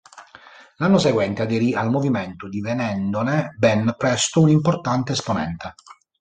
[0.77, 5.75] L'anno seguente aderì al movimento, divenendone ben presto un importante esponente.